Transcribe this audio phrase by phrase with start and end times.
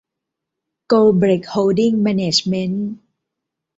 [0.87, 2.89] โกลเบล็ก โฮลดิ้ง แมนเนจเม้นท์